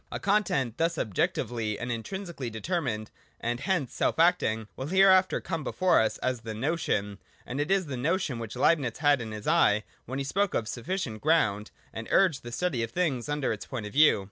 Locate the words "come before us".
5.39-6.17